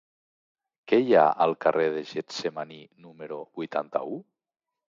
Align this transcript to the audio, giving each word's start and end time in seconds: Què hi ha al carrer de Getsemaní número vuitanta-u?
Què 0.91 0.97
hi 1.03 1.13
ha 1.19 1.25
al 1.45 1.53
carrer 1.67 1.85
de 1.97 2.03
Getsemaní 2.13 2.81
número 3.07 3.41
vuitanta-u? 3.61 4.19